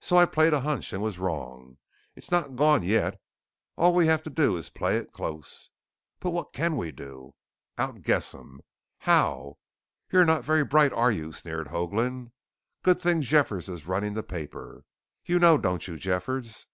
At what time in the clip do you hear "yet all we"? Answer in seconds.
2.82-4.06